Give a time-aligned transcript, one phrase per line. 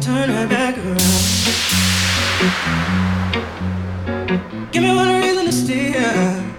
[0.00, 0.98] turn it back around.
[4.72, 5.92] Give me one reason to stay,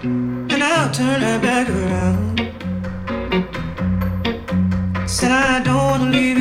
[0.04, 2.42] and I'll turn it back around.
[5.10, 6.41] Said I don't wanna leave